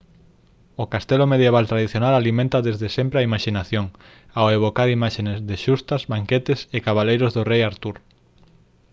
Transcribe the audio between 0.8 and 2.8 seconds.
o castelo medieval tradicional alimenta